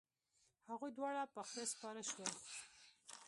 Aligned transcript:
هغوی 0.69 0.91
دواړه 0.97 1.23
په 1.33 1.41
خره 1.49 1.65
سپاره 1.71 2.01
شول. 2.11 2.31